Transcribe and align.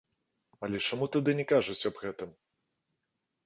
Але 0.67 0.77
чаму 0.87 1.05
тады 1.17 1.31
не 1.41 1.47
кажуць 1.53 1.77
аб 1.93 2.03
гэтым? 2.07 2.29